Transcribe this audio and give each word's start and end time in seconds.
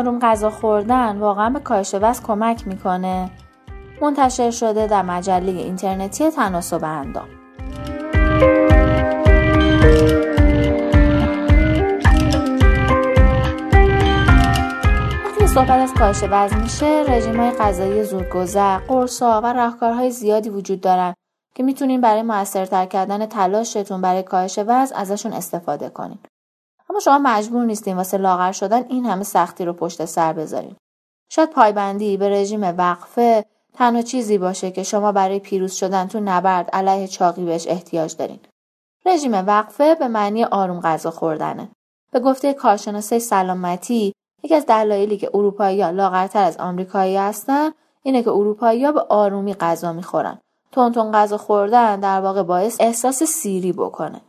آروم 0.00 0.18
غذا 0.18 0.50
خوردن 0.50 1.18
واقعا 1.18 1.50
به 1.50 1.60
کاهش 1.60 1.94
وزن 1.94 2.22
کمک 2.22 2.68
می‌کنه. 2.68 3.30
منتشر 4.02 4.50
شده 4.50 4.86
در 4.86 5.02
مجله 5.02 5.52
اینترنتی 5.52 6.30
تناسب 6.30 6.84
اندام. 6.84 7.28
وقتی 15.24 15.46
صحبت 15.46 15.70
از 15.70 15.94
کاهش 15.94 16.24
وزن 16.30 16.60
میشه 16.60 17.04
رژیم 17.08 17.40
های 17.40 17.50
غذایی 17.50 18.04
زودگذر 18.04 18.78
قرصا 18.78 19.40
و 19.40 19.52
راهکارهای 19.52 20.10
زیادی 20.10 20.48
وجود 20.50 20.80
دارن 20.80 21.14
که 21.54 21.62
می‌تونین 21.62 22.00
برای 22.00 22.22
موثرتر 22.22 22.86
کردن 22.86 23.26
تلاشتون 23.26 24.00
برای 24.00 24.22
کاهش 24.22 24.58
وزن 24.58 24.96
ازشون 24.96 25.32
استفاده 25.32 25.88
کنین. 25.88 26.18
اما 26.90 27.00
شما 27.00 27.18
مجبور 27.18 27.64
نیستین 27.64 27.96
واسه 27.96 28.16
لاغر 28.16 28.52
شدن 28.52 28.84
این 28.88 29.06
همه 29.06 29.24
سختی 29.24 29.64
رو 29.64 29.72
پشت 29.72 30.04
سر 30.04 30.32
بذارین. 30.32 30.76
شاید 31.32 31.50
پایبندی 31.50 32.16
به 32.16 32.28
رژیم 32.28 32.62
وقفه 32.78 33.44
تنها 33.74 34.02
چیزی 34.02 34.38
باشه 34.38 34.70
که 34.70 34.82
شما 34.82 35.12
برای 35.12 35.38
پیروز 35.38 35.72
شدن 35.72 36.06
تو 36.06 36.20
نبرد 36.20 36.70
علیه 36.70 37.08
چاقی 37.08 37.44
بهش 37.44 37.66
احتیاج 37.68 38.16
دارین. 38.16 38.38
رژیم 39.06 39.32
وقفه 39.34 39.94
به 39.94 40.08
معنی 40.08 40.44
آروم 40.44 40.80
غذا 40.80 41.10
خوردنه. 41.10 41.68
به 42.12 42.20
گفته 42.20 42.54
کارشناسای 42.54 43.20
سلامتی 43.20 44.14
یکی 44.42 44.54
از 44.54 44.66
دلایلی 44.66 45.16
که 45.16 45.30
اروپایی‌ها 45.34 45.90
لاغرتر 45.90 46.42
از 46.42 46.56
آمریکایی 46.56 47.16
هستن 47.16 47.70
اینه 48.02 48.22
که 48.22 48.30
اروپایی‌ها 48.30 48.92
به 48.92 49.00
آرومی 49.00 49.54
غذا 49.54 49.92
می‌خورن. 49.92 50.38
تون 50.72 51.12
غذا 51.12 51.38
خوردن 51.38 52.00
در 52.00 52.20
واقع 52.20 52.42
باعث 52.42 52.76
احساس 52.80 53.22
سیری 53.22 53.72
بکنه. 53.72 54.20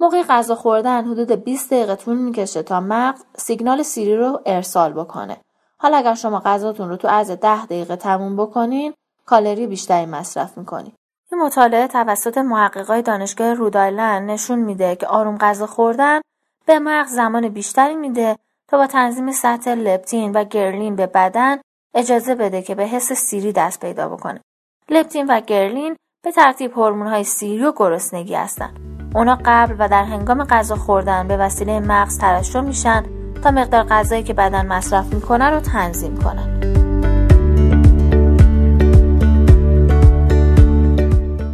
موقع 0.00 0.22
غذا 0.22 0.54
خوردن 0.54 1.04
حدود 1.04 1.30
20 1.30 1.70
دقیقه 1.70 1.94
طول 1.96 2.16
می‌کشه 2.16 2.62
تا 2.62 2.80
مغز 2.80 3.24
سیگنال 3.36 3.82
سیری 3.82 4.16
رو 4.16 4.40
ارسال 4.46 4.92
بکنه 4.92 5.36
حالا 5.78 5.96
اگر 5.96 6.14
شما 6.14 6.42
غذاتون 6.44 6.88
رو 6.88 6.96
تو 6.96 7.08
از 7.08 7.30
10 7.30 7.66
دقیقه 7.66 7.96
تموم 7.96 8.36
بکنین 8.36 8.94
کالری 9.26 9.66
بیشتری 9.66 10.06
مصرف 10.06 10.58
می‌کنین 10.58 10.92
این 11.32 11.42
مطالعه 11.42 11.86
توسط 11.86 12.38
محققای 12.38 13.02
دانشگاه 13.02 13.54
رودایلند 13.54 14.30
نشون 14.30 14.58
میده 14.58 14.96
که 14.96 15.06
آروم 15.06 15.38
غذا 15.38 15.66
خوردن 15.66 16.20
به 16.66 16.78
مغز 16.78 17.10
زمان 17.10 17.48
بیشتری 17.48 17.94
میده 17.94 18.36
تا 18.68 18.76
با 18.76 18.86
تنظیم 18.86 19.32
سطح 19.32 19.74
لپتین 19.74 20.32
و 20.32 20.44
گرلین 20.44 20.96
به 20.96 21.06
بدن 21.06 21.58
اجازه 21.94 22.34
بده 22.34 22.62
که 22.62 22.74
به 22.74 22.84
حس 22.84 23.12
سیری 23.12 23.52
دست 23.52 23.80
پیدا 23.80 24.08
بکنه. 24.08 24.40
لپتین 24.88 25.26
و 25.28 25.40
گرلین 25.40 25.96
به 26.22 26.32
ترتیب 26.32 26.72
های 26.72 27.24
سیری 27.24 27.64
و 27.64 27.72
گرسنگی 27.72 28.34
هستند. 28.34 28.93
اونا 29.14 29.38
قبل 29.44 29.76
و 29.78 29.88
در 29.88 30.04
هنگام 30.04 30.44
غذا 30.44 30.76
خوردن 30.76 31.28
به 31.28 31.36
وسیله 31.36 31.80
مغز 31.80 32.18
ترشح 32.18 32.60
میشن 32.60 33.04
تا 33.42 33.50
مقدار 33.50 33.82
غذایی 33.82 34.22
که 34.22 34.34
بدن 34.34 34.66
مصرف 34.66 35.14
می‌کنه 35.14 35.50
رو 35.50 35.60
تنظیم 35.60 36.16
کنن. 36.16 36.60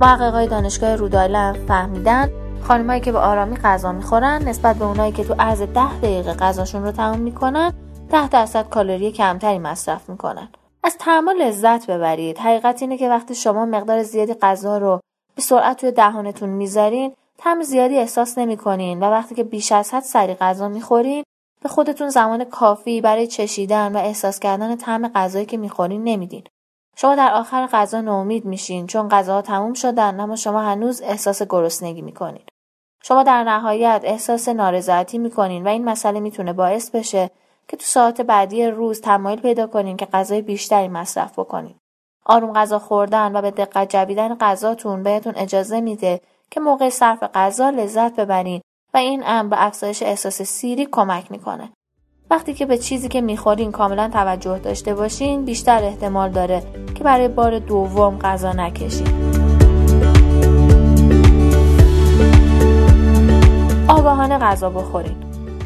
محققای 0.00 0.46
دانشگاه 0.46 0.96
رودایلند 0.96 1.56
فهمیدن 1.56 2.28
خانمایی 2.68 3.00
که 3.00 3.12
به 3.12 3.18
آرامی 3.18 3.56
غذا 3.56 3.92
می‌خورن 3.92 4.42
نسبت 4.48 4.76
به 4.76 4.84
اونایی 4.84 5.12
که 5.12 5.24
تو 5.24 5.34
عرض 5.38 5.62
ده 5.62 5.98
دقیقه 6.02 6.32
غذاشون 6.32 6.84
رو 6.84 6.92
تمام 6.92 7.18
می‌کنن 7.18 7.72
ده 8.10 8.28
درصد 8.28 8.68
کالری 8.68 9.12
کمتری 9.12 9.58
مصرف 9.58 10.08
می‌کنن 10.08 10.48
از 10.84 10.98
تحمل 10.98 11.42
لذت 11.42 11.90
ببرید 11.90 12.38
حقیقت 12.38 12.82
اینه 12.82 12.98
که 12.98 13.08
وقتی 13.08 13.34
شما 13.34 13.66
مقدار 13.66 14.02
زیادی 14.02 14.34
غذا 14.34 14.78
رو 14.78 15.00
به 15.34 15.42
سرعت 15.42 15.80
توی 15.80 15.92
دهانتون 15.92 16.48
می‌ذارین 16.48 17.14
طعم 17.44 17.62
زیادی 17.62 17.98
احساس 17.98 18.38
نمی‌کنین 18.38 19.00
و 19.00 19.04
وقتی 19.10 19.34
که 19.34 19.44
بیش 19.44 19.72
از 19.72 19.94
حد 19.94 20.02
سری 20.02 20.34
غذا 20.34 20.68
می‌خورین 20.68 21.24
به 21.62 21.68
خودتون 21.68 22.08
زمان 22.08 22.44
کافی 22.44 23.00
برای 23.00 23.26
چشیدن 23.26 23.96
و 23.96 23.98
احساس 23.98 24.40
کردن 24.40 24.76
طعم 24.76 25.08
غذایی 25.08 25.46
که 25.46 25.56
می‌خورین 25.56 26.04
نمیدین 26.04 26.44
شما 26.96 27.14
در 27.14 27.34
آخر 27.34 27.66
غذا 27.66 28.00
ناامید 28.00 28.44
میشین 28.44 28.86
چون 28.86 29.08
غذاها 29.08 29.42
تموم 29.42 29.72
شدن 29.72 30.20
اما 30.20 30.36
شما 30.36 30.60
هنوز 30.60 31.02
احساس 31.02 31.42
گرسنگی 31.42 32.02
می‌کنین 32.02 32.42
شما 33.02 33.22
در 33.22 33.44
نهایت 33.44 34.00
احساس 34.04 34.48
نارضایتی 34.48 35.18
می‌کنین 35.18 35.64
و 35.64 35.68
این 35.68 35.84
مسئله 35.84 36.20
می‌تونه 36.20 36.52
باعث 36.52 36.90
بشه 36.90 37.30
که 37.68 37.76
تو 37.76 37.84
ساعت 37.84 38.20
بعدی 38.20 38.66
روز 38.66 39.00
تمایل 39.00 39.40
پیدا 39.40 39.66
کنین 39.66 39.96
که 39.96 40.06
غذای 40.06 40.42
بیشتری 40.42 40.88
مصرف 40.88 41.38
بکنین. 41.38 41.74
آروم 42.24 42.52
غذا 42.52 42.78
خوردن 42.78 43.36
و 43.36 43.42
به 43.42 43.50
دقت 43.50 43.88
جویدن 43.90 44.34
غذاتون 44.34 45.02
بهتون 45.02 45.32
اجازه 45.36 45.80
میده 45.80 46.20
که 46.52 46.60
موقع 46.60 46.88
صرف 46.88 47.22
غذا 47.34 47.70
لذت 47.70 48.16
ببرین 48.16 48.60
و 48.94 48.98
این 48.98 49.22
امر 49.26 49.48
به 49.48 49.66
افزایش 49.66 50.02
احساس 50.02 50.42
سیری 50.42 50.88
کمک 50.92 51.30
می‌کنه. 51.30 51.72
وقتی 52.30 52.54
که 52.54 52.66
به 52.66 52.78
چیزی 52.78 53.08
که 53.08 53.20
می‌خورین 53.20 53.72
کاملا 53.72 54.10
توجه 54.12 54.58
داشته 54.58 54.94
باشین 54.94 55.44
بیشتر 55.44 55.84
احتمال 55.84 56.30
داره 56.30 56.62
که 56.94 57.04
برای 57.04 57.28
بار 57.28 57.58
دوم 57.58 58.18
غذا 58.18 58.52
نکشین. 58.52 59.08
آگاهانه 63.88 64.38
غذا 64.38 64.70
بخورین. 64.70 65.16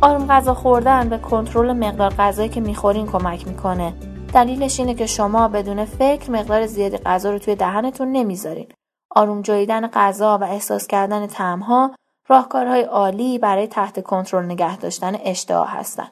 آروم 0.00 0.26
غذا 0.26 0.54
خوردن 0.54 1.08
به 1.08 1.18
کنترل 1.18 1.72
مقدار 1.72 2.14
غذایی 2.18 2.48
که 2.48 2.60
می‌خورین 2.60 3.06
کمک 3.06 3.48
می‌کنه. 3.48 3.94
دلیلش 4.34 4.80
اینه 4.80 4.94
که 4.94 5.06
شما 5.06 5.48
بدون 5.48 5.84
فکر 5.84 6.30
مقدار 6.30 6.66
زیادی 6.66 6.96
غذا 6.96 7.30
رو 7.30 7.38
توی 7.38 7.54
دهنتون 7.54 8.12
نمی‌ذارین. 8.12 8.66
آروم 9.14 9.42
جویدن 9.42 9.86
غذا 9.86 10.38
و 10.38 10.44
احساس 10.44 10.86
کردن 10.86 11.26
طعمها 11.26 11.94
راهکارهای 12.28 12.82
عالی 12.82 13.38
برای 13.38 13.66
تحت 13.66 14.02
کنترل 14.02 14.44
نگه 14.44 14.76
داشتن 14.76 15.16
اشتها 15.20 15.64
هستن. 15.64 16.08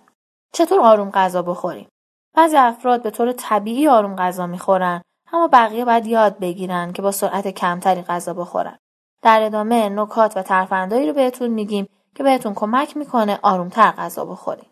چطور 0.53 0.81
آروم 0.81 1.11
غذا 1.11 1.43
بخوریم؟ 1.43 1.89
بعضی 2.37 2.57
افراد 2.57 3.03
به 3.03 3.11
طور 3.11 3.33
طبیعی 3.33 3.89
آروم 3.89 4.17
غذا 4.17 4.47
می‌خورن 4.47 5.03
اما 5.33 5.49
بقیه 5.49 5.85
باید 5.85 6.07
یاد 6.07 6.39
بگیرن 6.39 6.93
که 6.93 7.03
با 7.03 7.11
سرعت 7.11 7.49
کمتری 7.49 8.03
غذا 8.03 8.35
بخورن. 8.35 8.79
در 9.23 9.43
ادامه 9.43 9.89
نکات 9.89 10.37
و 10.37 10.43
ترفندایی 10.43 11.07
رو 11.07 11.13
بهتون 11.13 11.51
میگیم 11.51 11.87
که 12.15 12.23
بهتون 12.23 12.55
کمک 12.55 12.97
می‌کنه 12.97 13.39
آرومتر 13.43 13.91
غذا 13.91 14.25
بخورین. 14.25 14.67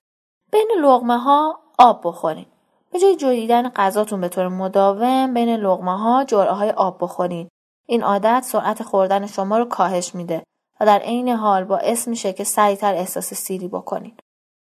بین 0.52 0.68
لغمه 0.80 1.18
ها 1.18 1.60
آب 1.78 2.00
بخورین. 2.04 2.46
به 2.92 2.98
جای 2.98 3.16
جوییدن 3.16 3.68
غذاتون 3.68 4.20
به 4.20 4.28
طور 4.28 4.48
مداوم 4.48 5.34
بین 5.34 5.48
لغمه 5.48 5.98
ها 5.98 6.24
جرعه 6.24 6.52
های 6.52 6.70
آب 6.70 6.96
بخورین. 7.00 7.48
این 7.90 8.02
عادت 8.02 8.44
سرعت 8.46 8.82
خوردن 8.82 9.26
شما 9.26 9.58
رو 9.58 9.64
کاهش 9.64 10.14
میده 10.14 10.42
و 10.80 10.86
در 10.86 10.98
عین 10.98 11.28
حال 11.28 11.64
باعث 11.64 12.08
میشه 12.08 12.32
که 12.32 12.44
سریعتر 12.44 12.94
احساس 12.94 13.34
سیری 13.34 13.68
بکنین. 13.68 14.16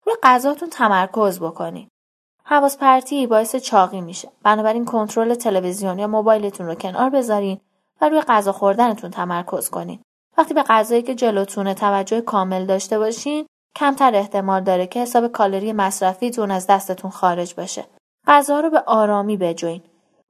روی 0.07 0.15
غذاتون 0.23 0.71
تمرکز 0.71 1.41
بکنین. 1.41 1.89
حواس 2.45 2.79
پرتی 2.79 3.27
باعث 3.27 3.57
چاقی 3.57 4.01
میشه. 4.01 4.29
بنابراین 4.43 4.85
کنترل 4.85 5.35
تلویزیون 5.35 5.99
یا 5.99 6.07
موبایلتون 6.07 6.67
رو 6.67 6.75
کنار 6.75 7.11
بذارین 7.11 7.61
و 8.01 8.09
روی 8.09 8.21
غذا 8.21 8.53
خوردنتون 8.53 9.11
تمرکز 9.11 9.71
کنین. 9.71 10.03
وقتی 10.39 10.55
به 10.55 10.63
غذایی 10.63 11.03
که 11.03 11.15
جلوتونه 11.15 11.75
توجه 11.75 12.21
کامل 12.21 12.67
داشته 12.67 12.99
باشین 12.99 13.47
کمتر 13.77 14.15
احتمال 14.15 14.61
داره 14.61 14.87
که 14.87 15.01
حساب 15.01 15.27
کالری 15.27 15.73
مصرفیتون 15.73 16.51
از 16.51 16.67
دستتون 16.67 17.11
خارج 17.11 17.55
بشه. 17.55 17.85
غذا 18.27 18.61
رو 18.61 18.71
به 18.71 18.83
آرامی 18.87 19.37
بجوین. 19.37 19.83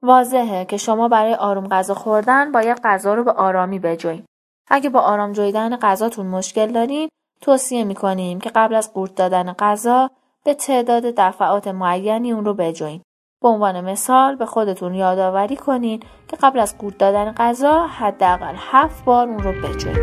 واضحه 0.03 0.65
که 0.65 0.77
شما 0.77 1.07
برای 1.07 1.33
آروم 1.33 1.67
غذا 1.67 1.93
خوردن 1.93 2.51
باید 2.51 2.81
غذا 2.83 3.13
رو 3.13 3.23
به 3.23 3.31
آرامی 3.31 3.79
بجوین. 3.79 4.23
اگه 4.67 4.89
با 4.89 4.99
آرام 4.99 5.31
جویدن 5.31 5.75
غذاتون 5.75 6.25
مشکل 6.25 6.71
دارین 6.71 7.09
توصیه 7.41 7.83
می‌کنیم 7.83 8.39
که 8.39 8.49
قبل 8.55 8.75
از 8.75 8.93
قورت 8.93 9.15
دادن 9.15 9.53
غذا 9.53 10.09
به 10.45 10.53
تعداد 10.53 11.03
دفعات 11.03 11.67
معینی 11.67 12.31
اون 12.31 12.45
رو 12.45 12.53
بجوین. 12.53 13.01
به 13.41 13.47
عنوان 13.47 13.81
مثال 13.81 14.35
به 14.35 14.45
خودتون 14.45 14.93
یادآوری 14.93 15.55
کنین 15.55 15.99
که 16.27 16.37
قبل 16.41 16.59
از 16.59 16.77
قورت 16.77 16.97
دادن 16.97 17.31
غذا 17.31 17.87
حداقل 17.87 18.55
هفت 18.57 19.05
بار 19.05 19.27
اون 19.27 19.39
رو 19.39 19.51
بجوین. 19.51 19.97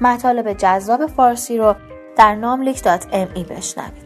مطالب 0.00 0.52
جذاب 0.52 1.06
فارسی 1.06 1.58
رو 1.58 1.74
در 2.16 2.34
ناملیک.me 2.34 3.50
بشنوید. 3.50 4.03